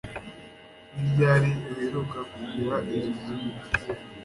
Ni 0.95 1.01
ryari 1.09 1.51
uheruka 1.71 2.19
kugira 2.31 2.75
inzozi 2.95 3.33
mbi? 3.49 3.61